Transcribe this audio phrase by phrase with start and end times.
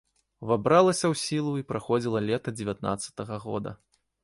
[0.45, 3.79] Увабралася ў сілу і праходзіла лета дзевятнаццатага года.